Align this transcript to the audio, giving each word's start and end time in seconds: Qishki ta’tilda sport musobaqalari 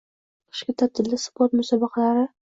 Qishki 0.53 0.73
ta’tilda 0.81 1.19
sport 1.23 1.53
musobaqalari 1.59 2.25